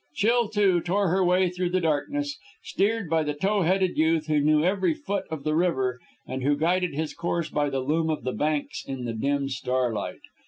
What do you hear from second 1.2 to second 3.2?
way through the darkness, steered